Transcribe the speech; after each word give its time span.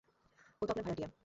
ও 0.61 0.63
তো 0.65 0.71
আপনার 0.73 0.85
ভাড়াটিয়া। 0.87 1.11